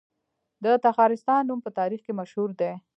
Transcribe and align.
د 0.63 0.65
تخارستان 0.85 1.41
نوم 1.49 1.59
په 1.65 1.69
تاریخ 1.79 2.01
کې 2.05 2.17
مشهور 2.19 2.49
دی 2.59 2.71